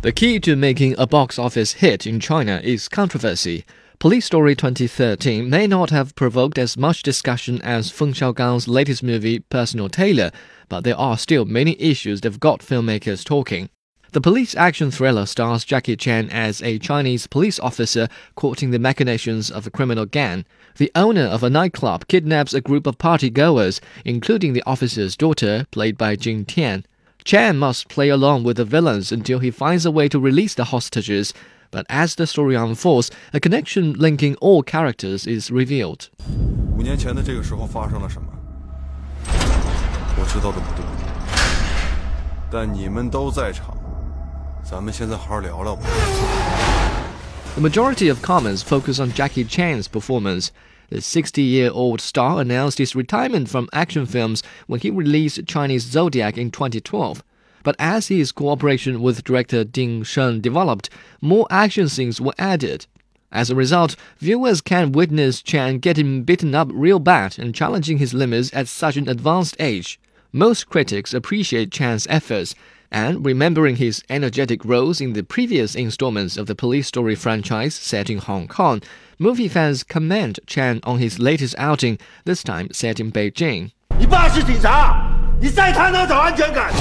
[0.00, 3.66] The key to making a box office hit in China is controversy.
[3.98, 9.40] Police Story 2013 may not have provoked as much discussion as Feng Xiaogang's latest movie,
[9.40, 10.30] Personal Tailor,
[10.70, 13.68] but there are still many issues that have got filmmakers talking.
[14.13, 19.49] The police action thriller stars Jackie Chan as a Chinese police officer courting the machinations
[19.49, 20.45] of a criminal gang.
[20.77, 25.97] The owner of a nightclub kidnaps a group of partygoers, including the officer's daughter, played
[25.97, 26.85] by Jing Tian.
[27.23, 30.65] Chan must play along with the villains until he finds a way to release the
[30.65, 31.33] hostages.
[31.71, 36.09] But as the story unfolds, a connection linking all characters is revealed.
[36.77, 38.27] 五年前的这个时候发生了什么？
[39.25, 40.85] 我知道的不多，
[42.51, 43.75] 但你们都在场，
[44.70, 45.82] 咱们现在好好聊聊吧。
[47.54, 50.50] The majority of comments focus on Jackie Chan's performance.
[50.90, 55.84] The 60 year old star announced his retirement from action films when he released Chinese
[55.84, 57.22] Zodiac in 2012.
[57.62, 60.90] But as his cooperation with director Ding Sheng developed,
[61.22, 62.86] more action scenes were added.
[63.32, 68.12] As a result, viewers can witness Chan getting beaten up real bad and challenging his
[68.12, 69.98] limits at such an advanced age.
[70.30, 72.54] Most critics appreciate Chan's efforts,
[72.91, 78.09] and remembering his energetic roles in the previous installments of the Police Story franchise set
[78.09, 78.81] in Hong Kong,
[79.17, 83.71] movie fans commend Chan on his latest outing, this time set in Beijing.
[83.97, 86.71] 你爸是警察，你在他那找安全感。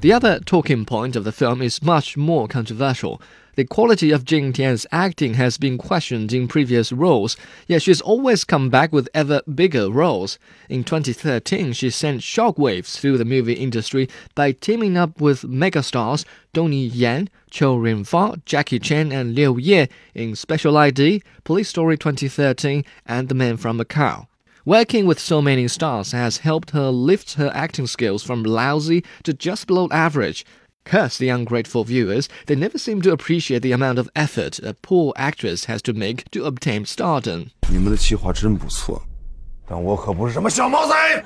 [0.00, 3.20] The other talking point of the film is much more controversial.
[3.57, 8.43] The quality of Jing Tian's acting has been questioned in previous roles, yet she's always
[8.43, 10.37] come back with ever bigger roles.
[10.69, 16.85] In 2013, she sent shockwaves through the movie industry by teaming up with megastars Donnie
[16.85, 23.27] Yen, Chow Yun-fat, Jackie Chan, and Liu Ye in Special ID, Police Story 2013, and
[23.27, 24.27] The Man from Macau.
[24.65, 29.33] Working with so many stars has helped her lift her acting skills from lousy to
[29.33, 30.45] just below average.
[30.86, 35.12] Curse the ungrateful viewers, they never seem to appreciate the amount of effort a poor
[35.16, 37.50] actress has to make to obtain stardom.
[37.70, 39.02] 你们的计划真不错，
[39.66, 41.24] 但我可不是什么小毛仔。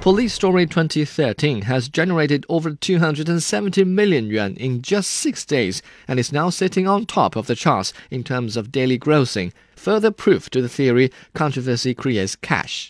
[0.00, 6.32] Police Story 2013 has generated over 270 million yuan in just six days and is
[6.32, 10.62] now sitting on top of the charts in terms of daily grossing, further proof to
[10.62, 12.88] the theory controversy creates cash.